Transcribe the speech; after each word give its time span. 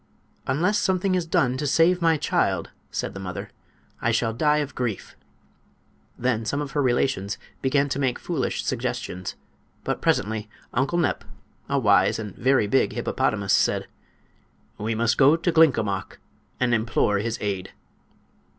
"Unless 0.47 0.79
something 0.79 1.13
is 1.13 1.27
done 1.27 1.57
to 1.57 1.67
save 1.67 2.01
my 2.01 2.17
child," 2.17 2.71
said 2.89 3.13
the 3.13 3.19
mother, 3.19 3.51
"I 4.01 4.09
shall 4.09 4.33
die 4.33 4.57
of 4.57 4.73
grief." 4.73 5.15
Then 6.17 6.43
some 6.43 6.59
of 6.59 6.71
her 6.71 6.81
relations 6.81 7.37
began 7.61 7.87
to 7.89 7.99
make 7.99 8.17
foolish 8.17 8.65
suggestions; 8.65 9.35
but 9.83 10.01
presently 10.01 10.49
Uncle 10.73 10.97
Nep, 10.97 11.23
a 11.69 11.77
wise 11.77 12.17
and 12.17 12.35
very 12.35 12.65
big 12.65 12.93
hippopotamus, 12.93 13.53
said: 13.53 13.85
"We 14.79 14.95
must 14.95 15.19
go 15.19 15.35
to 15.35 15.51
Glinkomok 15.51 16.17
and 16.59 16.73
implore 16.73 17.19
his 17.19 17.37
aid." 17.39 17.71